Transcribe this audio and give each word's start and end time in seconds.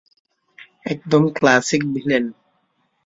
একদম 0.85 1.23
classic 1.37 1.81
villain. 1.93 2.23